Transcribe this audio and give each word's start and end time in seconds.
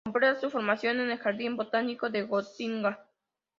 Completa 0.03 0.33
su 0.41 0.49
formación 0.49 0.99
en 0.99 1.11
el 1.11 1.19
Jardín 1.19 1.55
botánico 1.55 2.09
de 2.09 2.23
Gotinga. 2.23 3.05